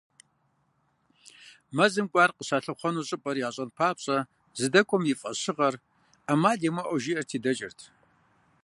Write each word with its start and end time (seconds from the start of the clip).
Мэзым 1.75 2.07
кӏуар 2.11 2.31
къыщалъыхъуэну 2.35 3.07
щӏыпӏэр 3.07 3.37
ящӏэн 3.47 3.69
папщӏэ, 3.77 4.17
здэкӏуэм 4.61 5.03
и 5.13 5.15
фӏэщыгъэр, 5.19 5.75
ӏэмал 6.27 6.59
имыӏэу, 6.67 7.01
жаӏэрти 7.03 7.37
дэкӏырт. 7.43 7.79